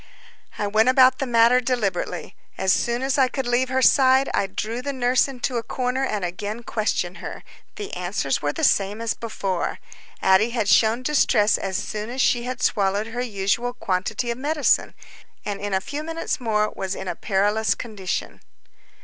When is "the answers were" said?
7.75-8.51